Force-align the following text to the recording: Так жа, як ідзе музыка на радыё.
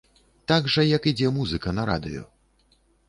Так 0.51 0.69
жа, 0.75 0.85
як 0.97 1.05
ідзе 1.11 1.29
музыка 1.37 1.75
на 1.81 1.85
радыё. 1.91 2.23